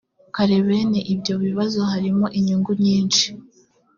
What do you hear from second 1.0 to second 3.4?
ibyo bibazo harimo inyungu nyinshi